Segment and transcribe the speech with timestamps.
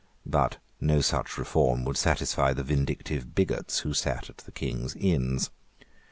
[0.25, 5.51] But no such reform would satisfy the vindictive bigots who sate at the King's Inns.